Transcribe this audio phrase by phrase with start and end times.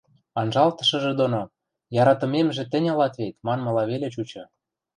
[0.39, 1.41] Анжалтышыжы доно:
[2.01, 4.43] «Яратымемжӹ тӹнь ылат вет»,– манмыла веле чучы.